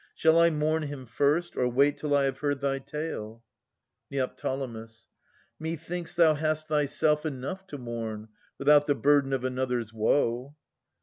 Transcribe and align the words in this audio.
Shall 0.15 0.39
I 0.39 0.49
mourn 0.49 0.81
Him 0.81 1.05
first, 1.05 1.55
or 1.55 1.67
wait 1.69 1.95
till 1.97 2.15
I 2.15 2.23
have 2.23 2.39
heard 2.39 2.59
thy 2.59 2.79
tale? 2.79 3.43
Neo. 4.09 4.67
Methinks 5.59 6.15
thou 6.15 6.33
hast 6.33 6.67
thyself 6.67 7.23
enough 7.23 7.67
to 7.67 7.77
mourn. 7.77 8.29
Without 8.57 8.87
the 8.87 8.95
burden 8.95 9.31
of 9.31 9.43
another's 9.43 9.93
woe. 9.93 10.55